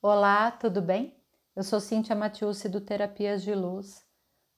[0.00, 1.20] Olá, tudo bem?
[1.56, 4.06] Eu sou Cíntia Matiusi do Terapias de Luz.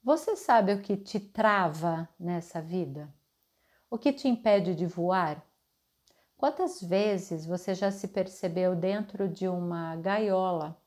[0.04, 3.10] Você sabe o que te trava nessa vida?
[3.88, 5.42] O que te impede de voar?
[6.36, 10.78] Quantas vezes você já se percebeu dentro de uma gaiola?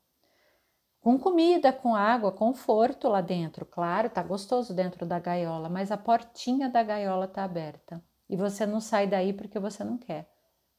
[1.00, 5.96] Com comida, com água, conforto lá dentro, claro, tá gostoso dentro da gaiola, mas a
[5.96, 10.32] portinha da gaiola tá aberta e você não sai daí porque você não quer.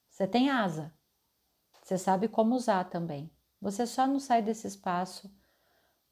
[0.10, 0.94] Você tem asa,
[1.84, 3.35] você sabe como usar também,
[3.66, 5.28] você só não sai desse espaço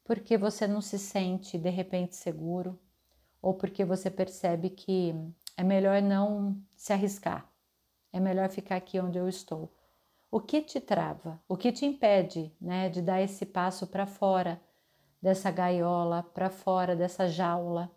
[0.02, 2.76] porque você não se sente de repente seguro
[3.40, 5.14] ou porque você percebe que
[5.56, 7.48] é melhor não se arriscar.
[8.12, 9.72] É melhor ficar aqui onde eu estou.
[10.32, 11.40] O que te trava?
[11.48, 14.60] O que te impede, né, de dar esse passo para fora
[15.22, 17.88] dessa gaiola, para fora dessa jaula?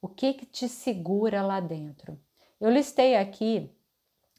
[0.00, 2.18] O que que te segura lá dentro?
[2.58, 3.70] Eu listei aqui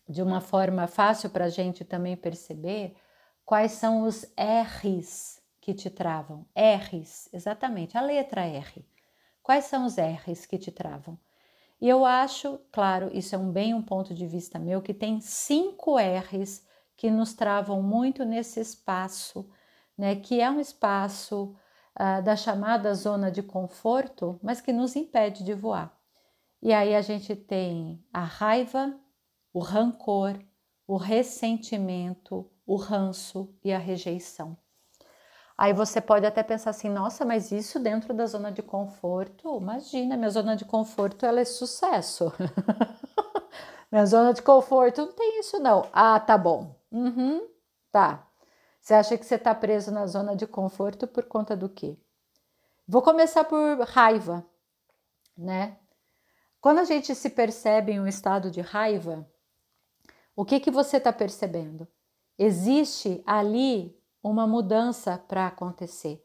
[0.10, 2.96] de uma forma fácil para a gente também perceber
[3.48, 6.46] Quais são os R's que te travam?
[6.54, 8.86] R's, exatamente, a letra R.
[9.42, 11.18] Quais são os R's que te travam?
[11.80, 15.22] E eu acho, claro, isso é um bem um ponto de vista meu, que tem
[15.22, 19.50] cinco R's que nos travam muito nesse espaço,
[19.98, 20.18] né?
[20.18, 21.56] Que é um espaço
[21.98, 25.98] uh, da chamada zona de conforto, mas que nos impede de voar.
[26.62, 28.94] E aí a gente tem a raiva,
[29.54, 30.38] o rancor,
[30.86, 34.58] o ressentimento, o ranço e a rejeição.
[35.58, 39.58] Aí você pode até pensar assim, nossa, mas isso dentro da zona de conforto?
[39.60, 42.32] Imagina, minha zona de conforto ela é sucesso.
[43.92, 45.90] minha zona de conforto não tem isso não.
[45.92, 46.76] Ah, tá bom.
[46.92, 47.48] Uhum,
[47.92, 48.28] tá.
[48.80, 51.98] Você acha que você está preso na zona de conforto por conta do quê?
[52.88, 54.46] Vou começar por raiva,
[55.36, 55.78] né?
[56.62, 59.28] Quando a gente se percebe em um estado de raiva,
[60.36, 61.88] o que que você está percebendo?
[62.38, 66.24] Existe ali uma mudança para acontecer.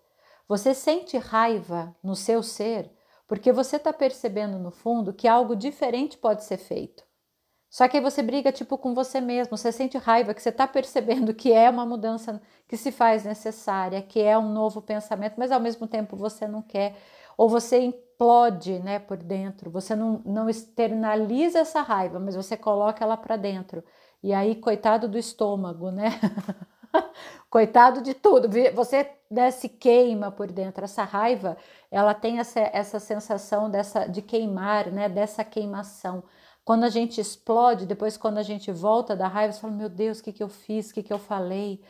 [0.48, 2.90] Você sente raiva no seu ser
[3.26, 7.02] porque você está percebendo no fundo que algo diferente pode ser feito.
[7.70, 10.68] Só que aí você briga tipo com você mesmo, você sente raiva que você está
[10.68, 15.50] percebendo que é uma mudança que se faz necessária, que é um novo pensamento, mas
[15.50, 16.94] ao mesmo tempo você não quer,
[17.38, 23.02] ou você implode né, por dentro, você não, não externaliza essa raiva, mas você coloca
[23.02, 23.82] ela para dentro.
[24.22, 26.20] E aí, coitado do estômago, né?
[27.50, 28.48] coitado de tudo.
[28.74, 30.84] Você né, se queima por dentro.
[30.84, 31.56] Essa raiva,
[31.90, 35.08] ela tem essa, essa sensação dessa, de queimar, né?
[35.08, 36.22] Dessa queimação.
[36.64, 40.20] Quando a gente explode, depois quando a gente volta da raiva, você fala, meu Deus,
[40.20, 40.90] o que, que eu fiz?
[40.90, 41.82] O que, que eu falei?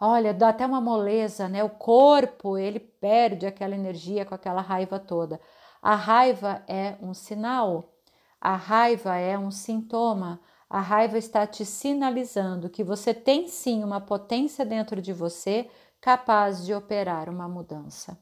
[0.00, 1.62] Olha, dá até uma moleza, né?
[1.62, 5.40] O corpo, ele perde aquela energia com aquela raiva toda.
[5.80, 7.94] A raiva é um sinal,
[8.40, 14.00] a raiva é um sintoma, a raiva está te sinalizando que você tem sim uma
[14.00, 18.18] potência dentro de você capaz de operar uma mudança.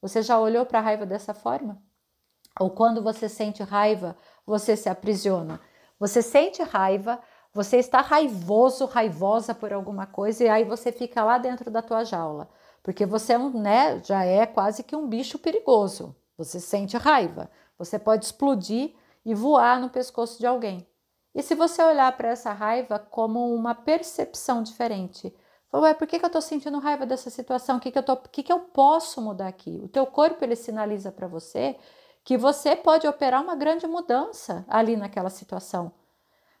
[0.00, 1.82] Você já olhou para a raiva dessa forma?
[2.58, 5.60] Ou quando você sente raiva, você se aprisiona.
[5.98, 7.20] Você sente raiva,
[7.54, 12.02] você está raivoso, raivosa por alguma coisa e aí você fica lá dentro da tua
[12.02, 12.48] jaula,
[12.82, 16.16] porque você é um, né, já é quase que um bicho perigoso.
[16.36, 20.86] Você sente raiva, você pode explodir e voar no pescoço de alguém.
[21.34, 25.34] E se você olhar para essa raiva como uma percepção diferente,
[25.74, 27.78] Ué, por que, que eu estou sentindo raiva dessa situação?
[27.78, 29.80] O que, que, eu tô, que, que eu posso mudar aqui?
[29.82, 31.78] O teu corpo ele sinaliza para você
[32.22, 35.90] que você pode operar uma grande mudança ali naquela situação.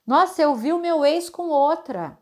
[0.06, 2.18] Nossa, eu vi o meu ex com outra.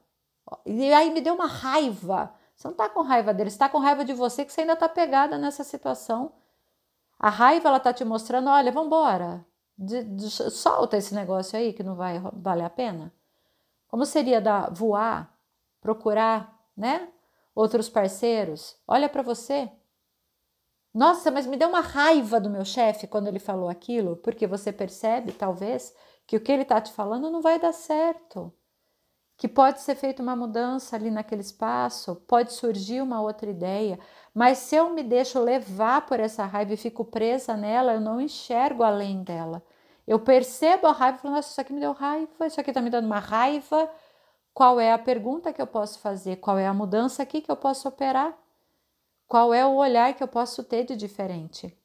[0.67, 2.35] E aí me deu uma raiva.
[2.57, 4.89] Você não está com raiva dele, está com raiva de você que você ainda está
[4.89, 6.33] pegada nessa situação.
[7.19, 9.47] A raiva ela está te mostrando, olha, vamos embora
[9.81, 13.11] de, de, solta esse negócio aí que não vai valer a pena.
[13.89, 15.35] Como seria dar voar,
[15.81, 17.09] procurar, né?
[17.55, 18.77] Outros parceiros.
[18.87, 19.73] Olha para você.
[20.93, 24.71] Nossa, mas me deu uma raiva do meu chefe quando ele falou aquilo, porque você
[24.73, 25.95] percebe, talvez,
[26.27, 28.53] que o que ele está te falando não vai dar certo.
[29.37, 33.99] Que pode ser feita uma mudança ali naquele espaço, pode surgir uma outra ideia,
[34.35, 38.21] mas se eu me deixo levar por essa raiva e fico presa nela, eu não
[38.21, 39.65] enxergo além dela.
[40.07, 42.81] Eu percebo a raiva e falo, nossa, isso aqui me deu raiva, isso aqui está
[42.81, 43.91] me dando uma raiva.
[44.53, 46.37] Qual é a pergunta que eu posso fazer?
[46.37, 48.37] Qual é a mudança aqui que eu posso operar?
[49.27, 51.77] Qual é o olhar que eu posso ter de diferente?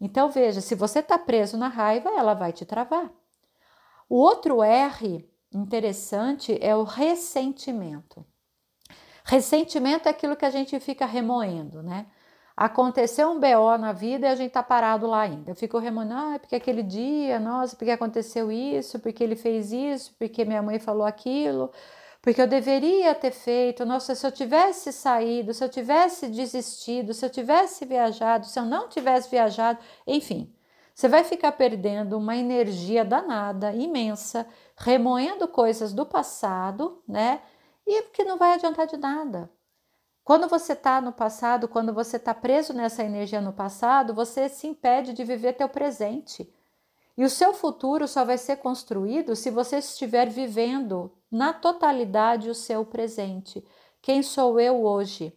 [0.00, 3.10] Então, veja, se você está preso na raiva, ela vai te travar.
[4.08, 8.26] O outro R interessante é o ressentimento.
[9.24, 12.06] Ressentimento é aquilo que a gente fica remoendo, né?
[12.56, 15.50] Aconteceu um BO na vida e a gente tá parado lá ainda.
[15.50, 20.14] Eu fico remoendo, ah, porque aquele dia, nossa, porque aconteceu isso, porque ele fez isso,
[20.18, 21.70] porque minha mãe falou aquilo,
[22.20, 27.24] porque eu deveria ter feito, nossa, se eu tivesse saído, se eu tivesse desistido, se
[27.24, 30.54] eu tivesse viajado, se eu não tivesse viajado, enfim,
[30.94, 34.46] você vai ficar perdendo uma energia danada, imensa,
[34.76, 37.40] remoendo coisas do passado, né?
[37.86, 39.50] E que não vai adiantar de nada.
[40.24, 44.66] Quando você está no passado, quando você está preso nessa energia no passado, você se
[44.66, 46.52] impede de viver teu presente.
[47.16, 52.54] E o seu futuro só vai ser construído se você estiver vivendo na totalidade o
[52.54, 53.64] seu presente.
[54.00, 55.36] Quem sou eu hoje?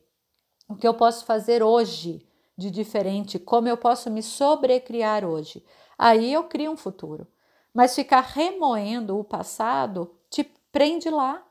[0.70, 2.26] O que eu posso fazer hoje
[2.58, 3.38] de diferente?
[3.38, 5.66] Como eu posso me sobrecriar hoje?
[5.98, 7.28] Aí eu crio um futuro.
[7.74, 11.46] Mas ficar remoendo o passado te prende lá.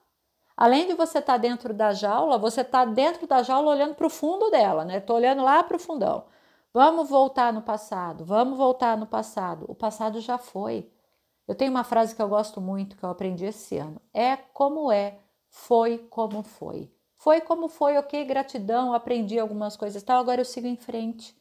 [0.56, 4.06] Além de você estar tá dentro da jaula, você está dentro da jaula olhando para
[4.06, 4.98] o fundo dela, né?
[4.98, 6.24] Estou olhando lá para o fundão.
[6.72, 9.64] Vamos voltar no passado, vamos voltar no passado.
[9.68, 10.90] O passado já foi.
[11.46, 14.00] Eu tenho uma frase que eu gosto muito, que eu aprendi esse ano.
[14.12, 15.18] É como é,
[15.50, 16.90] foi como foi.
[17.16, 21.36] Foi como foi, ok, gratidão, aprendi algumas coisas tal, agora eu sigo em frente.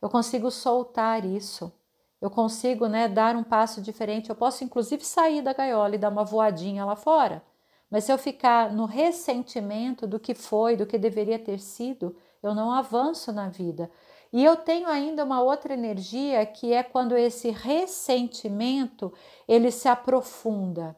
[0.00, 1.72] Eu consigo soltar isso.
[2.20, 4.30] Eu consigo, né, dar um passo diferente.
[4.30, 7.42] Eu posso inclusive sair da gaiola e dar uma voadinha lá fora.
[7.90, 12.54] Mas se eu ficar no ressentimento do que foi, do que deveria ter sido, eu
[12.54, 13.90] não avanço na vida.
[14.32, 19.12] E eu tenho ainda uma outra energia que é quando esse ressentimento
[19.48, 20.96] ele se aprofunda.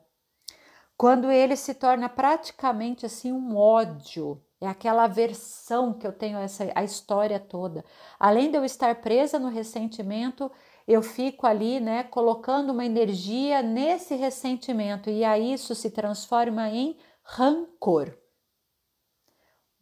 [0.97, 6.71] Quando ele se torna praticamente assim um ódio, é aquela aversão que eu tenho essa
[6.75, 7.85] a história toda.
[8.21, 10.53] Além de eu estar presa no ressentimento,
[10.87, 16.97] eu fico ali, né, colocando uma energia nesse ressentimento e aí isso se transforma em
[17.23, 18.17] rancor.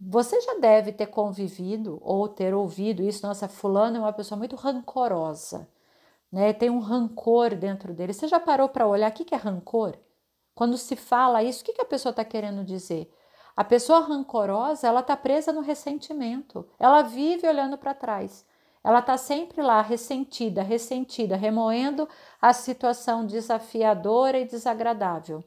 [0.01, 3.27] Você já deve ter convivido ou ter ouvido isso.
[3.27, 5.69] Nossa, fulano é uma pessoa muito rancorosa,
[6.33, 6.55] né?
[6.55, 8.15] Tem um rancor dentro dele.
[8.15, 9.99] Você já parou para olhar o que é rancor?
[10.55, 13.13] Quando se fala isso, o que a pessoa está querendo dizer?
[13.55, 16.67] A pessoa rancorosa, ela está presa no ressentimento.
[16.79, 18.47] Ela vive olhando para trás.
[18.83, 22.09] Ela está sempre lá, ressentida, ressentida, remoendo
[22.41, 25.45] a situação desafiadora e desagradável.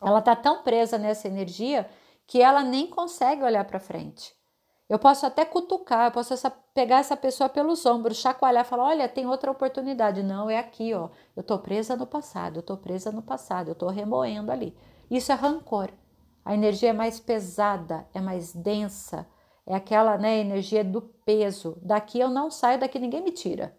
[0.00, 1.88] Ela está tão presa nessa energia
[2.26, 4.36] que ela nem consegue olhar para frente.
[4.88, 9.08] Eu posso até cutucar, eu posso essa, pegar essa pessoa pelos ombros, chacoalhar, falar: olha,
[9.08, 10.22] tem outra oportunidade.
[10.22, 11.10] Não, é aqui, ó.
[11.36, 14.74] Eu tô presa no passado, eu tô presa no passado, eu tô remoendo ali.
[15.10, 15.90] Isso é rancor.
[16.44, 19.26] A energia é mais pesada, é mais densa,
[19.68, 21.76] é aquela né, energia do peso.
[21.82, 23.78] Daqui eu não saio, daqui ninguém me tira.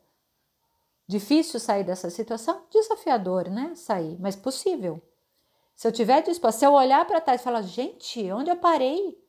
[1.07, 2.63] Difícil sair dessa situação?
[2.69, 3.73] Desafiador, né?
[3.73, 5.01] Sair, mas possível.
[5.73, 9.19] Se eu tiver disposto, se eu olhar para trás e falar, gente, onde eu parei?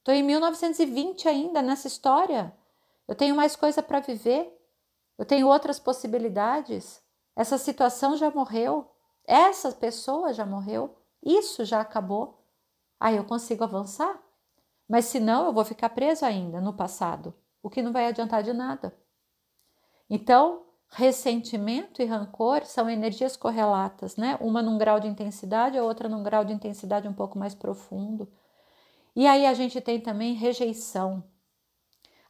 [0.00, 2.54] Estou em 1920 ainda nessa história.
[3.08, 4.54] Eu tenho mais coisa para viver.
[5.16, 7.02] Eu tenho outras possibilidades.
[7.34, 8.90] Essa situação já morreu.
[9.26, 10.94] Essa pessoa já morreu.
[11.24, 12.44] Isso já acabou.
[12.98, 14.22] Aí eu consigo avançar.
[14.90, 17.32] Mas se não, eu vou ficar preso ainda no passado,
[17.62, 18.92] o que não vai adiantar de nada.
[20.10, 24.36] Então, ressentimento e rancor são energias correlatas, né?
[24.40, 28.28] Uma num grau de intensidade, a outra num grau de intensidade um pouco mais profundo.
[29.14, 31.22] E aí a gente tem também rejeição.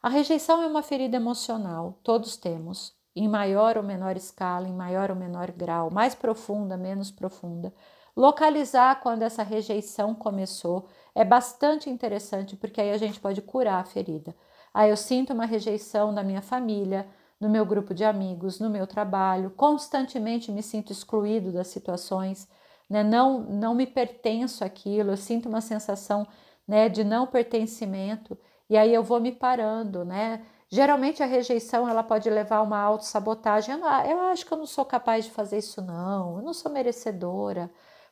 [0.03, 5.11] A rejeição é uma ferida emocional, todos temos, em maior ou menor escala, em maior
[5.11, 7.73] ou menor grau, mais profunda, menos profunda.
[8.17, 13.85] Localizar quando essa rejeição começou é bastante interessante, porque aí a gente pode curar a
[13.85, 14.35] ferida.
[14.73, 17.09] Aí ah, eu sinto uma rejeição da minha família,
[17.41, 22.47] no meu grupo de amigos, no meu trabalho, constantemente me sinto excluído das situações,
[22.89, 23.03] né?
[23.03, 26.27] não, não me pertenço àquilo, eu sinto uma sensação
[26.69, 28.39] né, de não pertencimento,
[28.69, 30.45] e aí eu vou me parando, né?
[30.69, 33.75] Geralmente a rejeição ela pode levar a uma autossabotagem.
[33.75, 36.71] Eu, eu acho que eu não sou capaz de fazer isso, não, eu não sou
[36.71, 37.69] merecedora,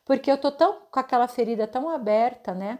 [0.09, 2.79] porque eu tô tão com aquela ferida tão aberta, né?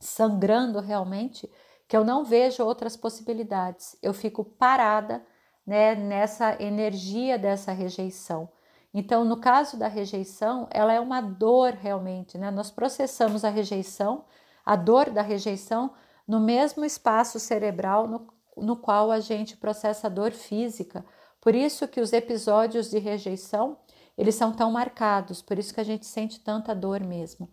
[0.00, 1.52] Sangrando realmente,
[1.86, 3.94] que eu não vejo outras possibilidades.
[4.02, 5.22] Eu fico parada
[5.66, 8.48] né, nessa energia dessa rejeição.
[8.94, 12.50] Então, no caso da rejeição, ela é uma dor realmente, né?
[12.50, 14.24] Nós processamos a rejeição,
[14.64, 15.92] a dor da rejeição,
[16.26, 21.04] no mesmo espaço cerebral no, no qual a gente processa a dor física.
[21.38, 23.76] Por isso que os episódios de rejeição,
[24.16, 27.50] eles são tão marcados, por isso que a gente sente tanta dor mesmo.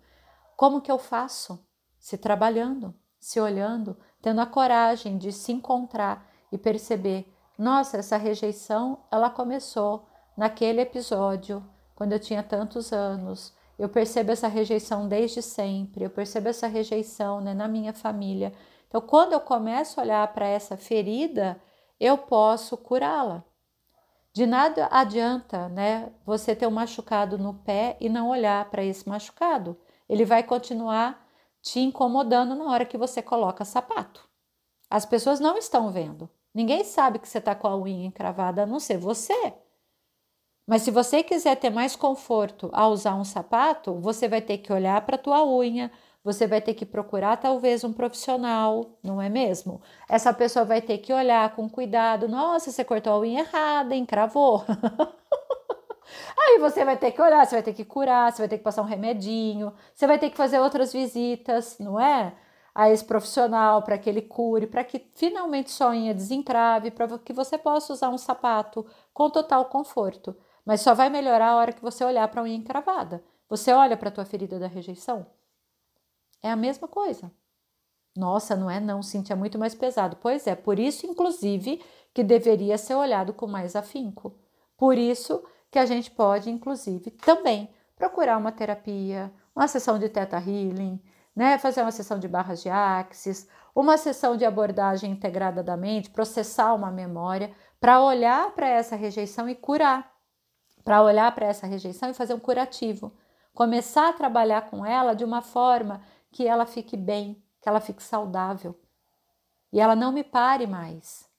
[0.56, 1.66] Como que eu faço?
[2.00, 9.00] Se trabalhando, se olhando, tendo a coragem de se encontrar e perceber nossa, essa rejeição,
[9.12, 11.64] ela começou naquele episódio,
[11.96, 13.54] quando eu tinha tantos anos.
[13.78, 18.54] Eu percebo essa rejeição desde sempre, eu percebo essa rejeição né, na minha família.
[18.88, 21.60] Então, quando eu começo a olhar para essa ferida,
[22.00, 23.44] eu posso curá-la.
[24.34, 29.08] De nada adianta, né, você ter um machucado no pé e não olhar para esse
[29.08, 29.78] machucado.
[30.10, 31.24] Ele vai continuar
[31.62, 34.28] te incomodando na hora que você coloca sapato.
[34.90, 36.28] As pessoas não estão vendo.
[36.54, 39.54] Ninguém sabe que você está com a unha encravada a não ser você.
[40.66, 44.74] Mas se você quiser ter mais conforto ao usar um sapato, você vai ter que
[44.74, 45.92] olhar para a tua unha,
[46.24, 49.82] você vai ter que procurar talvez um profissional, não é mesmo?
[50.08, 52.28] Essa pessoa vai ter que olhar com cuidado.
[52.30, 54.64] Nossa, você cortou a unha errada, encravou.
[56.38, 58.64] Aí você vai ter que olhar, você vai ter que curar, você vai ter que
[58.64, 62.34] passar um remedinho, você vai ter que fazer outras visitas, não é?
[62.76, 67.34] A esse profissional para que ele cure, para que finalmente sua unha desentrave, para que
[67.34, 70.36] você possa usar um sapato com total conforto.
[70.66, 73.24] Mas só vai melhorar a hora que você olhar para a unha encravada.
[73.50, 75.26] Você olha para a tua ferida da rejeição?
[76.44, 77.32] É a mesma coisa.
[78.16, 80.18] Nossa, não é não, Cintia, é muito mais pesado.
[80.18, 81.82] Pois é, por isso, inclusive,
[82.14, 84.38] que deveria ser olhado com mais afinco.
[84.78, 90.38] Por isso que a gente pode, inclusive, também procurar uma terapia, uma sessão de Theta
[90.38, 91.02] Healing,
[91.36, 91.58] né?
[91.58, 96.76] fazer uma sessão de barras de axis, uma sessão de abordagem integrada da mente, processar
[96.76, 100.14] uma memória, para olhar para essa rejeição e curar
[100.84, 103.14] para olhar para essa rejeição e fazer um curativo.
[103.54, 106.02] Começar a trabalhar com ela de uma forma
[106.34, 108.78] que ela fique bem, que ela fique saudável.
[109.72, 111.30] E ela não me pare mais.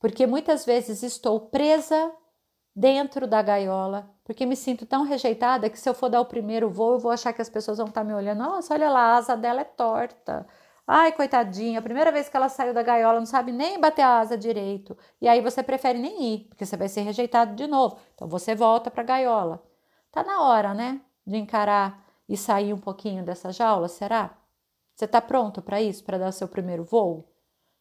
[0.00, 2.12] Porque muitas vezes estou presa
[2.74, 6.70] dentro da gaiola, porque me sinto tão rejeitada que se eu for dar o primeiro
[6.70, 8.38] voo, eu vou achar que as pessoas vão estar me olhando.
[8.38, 10.46] Nossa, olha lá, a asa dela é torta.
[10.86, 14.20] Ai, coitadinha, a primeira vez que ela saiu da gaiola não sabe nem bater a
[14.20, 14.96] asa direito.
[15.20, 17.98] E aí você prefere nem ir, porque você vai ser rejeitado de novo.
[18.14, 19.62] Então você volta para a gaiola.
[20.12, 24.36] Tá na hora, né, de encarar e sair um pouquinho dessa jaula, será?
[24.94, 27.32] Você está pronto para isso, para dar seu primeiro voo?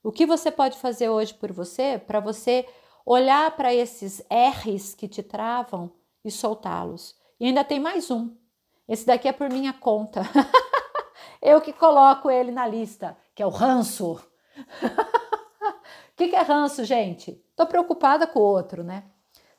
[0.03, 2.67] O que você pode fazer hoje por você, para você
[3.05, 5.91] olhar para esses R's que te travam
[6.23, 7.15] e soltá-los?
[7.39, 8.35] E ainda tem mais um.
[8.87, 10.21] Esse daqui é por minha conta.
[11.41, 14.21] eu que coloco ele na lista, que é o ranço.
[16.09, 17.33] O que, que é ranço, gente?
[17.55, 19.03] Tô preocupada com o outro, né?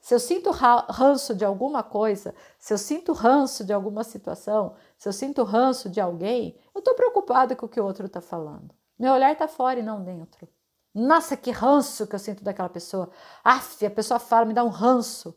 [0.09, 5.07] Se eu sinto ranço de alguma coisa, se eu sinto ranço de alguma situação, se
[5.07, 8.75] eu sinto ranço de alguém, eu tô preocupada com o que o outro tá falando.
[8.99, 10.49] Meu olhar tá fora e não dentro.
[10.95, 13.11] Nossa, que ranço que eu sinto daquela pessoa.
[13.45, 15.37] Aff, a pessoa fala, me dá um ranço.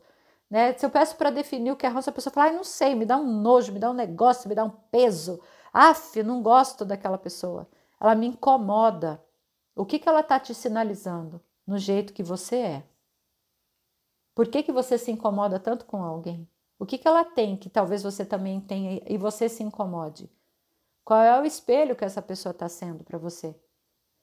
[0.49, 0.71] Né?
[0.77, 2.95] Se eu peço para definir o que é ranço, a pessoa fala, ah, não sei,
[2.95, 5.41] me dá um nojo, me dá um negócio, me dá um peso.
[5.73, 7.67] Af, não gosto daquela pessoa.
[7.99, 9.21] Ela me incomoda.
[9.75, 11.41] O que, que ela está te sinalizando?
[11.67, 12.90] No jeito que você é.
[14.41, 16.49] Por que, que você se incomoda tanto com alguém?
[16.79, 20.31] O que, que ela tem que talvez você também tenha e você se incomode?
[21.05, 23.55] Qual é o espelho que essa pessoa está sendo para você?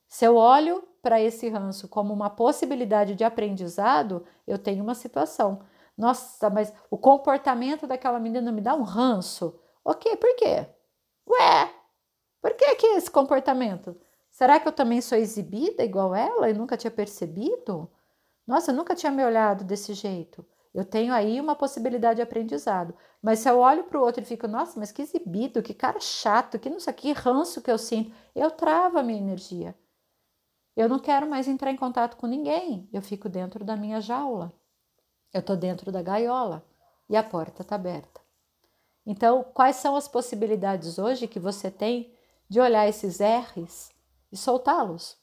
[0.08, 5.60] Se eu olho para esse ranço como uma possibilidade de aprendizado, eu tenho uma situação.
[5.96, 9.56] Nossa, mas o comportamento daquela menina me dá um ranço.
[9.84, 10.66] Ok, por quê?
[11.28, 11.72] Ué,
[12.42, 13.96] por que, que esse comportamento?
[14.32, 17.88] Será que eu também sou exibida igual ela e nunca tinha percebido?
[18.48, 20.42] Nossa, eu nunca tinha me olhado desse jeito.
[20.72, 22.94] Eu tenho aí uma possibilidade de aprendizado.
[23.22, 26.00] Mas se eu olho para o outro e fico, nossa, mas que exibido, que cara
[26.00, 29.76] chato, que não sei que ranço que eu sinto, eu travo a minha energia.
[30.74, 32.88] Eu não quero mais entrar em contato com ninguém.
[32.90, 34.50] Eu fico dentro da minha jaula.
[35.30, 36.64] Eu estou dentro da gaiola
[37.06, 38.18] e a porta está aberta.
[39.04, 42.14] Então, quais são as possibilidades hoje que você tem
[42.48, 43.90] de olhar esses R's
[44.32, 45.18] e soltá-los?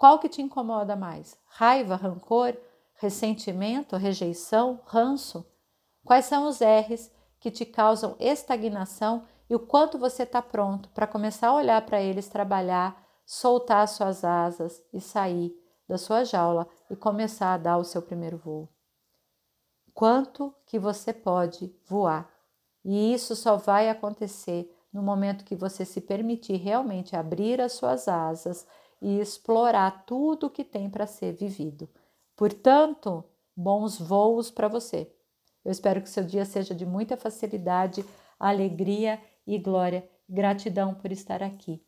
[0.00, 1.36] Qual que te incomoda mais?
[1.44, 2.56] Raiva, rancor,
[2.94, 5.44] ressentimento, rejeição, ranço?
[6.02, 11.06] Quais são os R's que te causam estagnação e o quanto você está pronto para
[11.06, 15.54] começar a olhar para eles, trabalhar, soltar suas asas e sair
[15.86, 18.70] da sua jaula e começar a dar o seu primeiro voo?
[19.92, 22.26] Quanto que você pode voar?
[22.82, 28.08] E isso só vai acontecer no momento que você se permitir realmente abrir as suas
[28.08, 28.66] asas
[29.00, 31.88] e explorar tudo que tem para ser vivido.
[32.36, 33.24] Portanto,
[33.56, 35.12] bons voos para você.
[35.64, 38.04] Eu espero que seu dia seja de muita facilidade,
[38.38, 40.08] alegria e glória.
[40.28, 41.84] Gratidão por estar aqui.